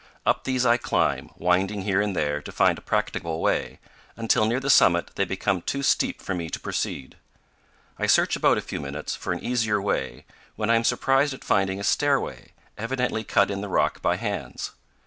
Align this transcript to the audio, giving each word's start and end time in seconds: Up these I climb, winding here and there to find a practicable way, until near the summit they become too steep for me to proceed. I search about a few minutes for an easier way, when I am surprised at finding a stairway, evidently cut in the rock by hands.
Up 0.25 0.45
these 0.45 0.65
I 0.65 0.77
climb, 0.77 1.29
winding 1.37 1.83
here 1.83 2.01
and 2.01 2.15
there 2.15 2.41
to 2.41 2.51
find 2.51 2.79
a 2.79 2.81
practicable 2.81 3.39
way, 3.39 3.77
until 4.17 4.47
near 4.47 4.59
the 4.59 4.67
summit 4.71 5.11
they 5.13 5.25
become 5.25 5.61
too 5.61 5.83
steep 5.83 6.23
for 6.23 6.33
me 6.33 6.49
to 6.49 6.59
proceed. 6.59 7.17
I 7.99 8.07
search 8.07 8.35
about 8.35 8.57
a 8.57 8.61
few 8.61 8.81
minutes 8.81 9.15
for 9.15 9.31
an 9.31 9.43
easier 9.43 9.79
way, 9.79 10.25
when 10.55 10.71
I 10.71 10.75
am 10.75 10.85
surprised 10.85 11.35
at 11.35 11.43
finding 11.43 11.79
a 11.79 11.83
stairway, 11.83 12.53
evidently 12.79 13.23
cut 13.23 13.51
in 13.51 13.61
the 13.61 13.69
rock 13.69 14.01
by 14.01 14.15
hands. 14.15 14.71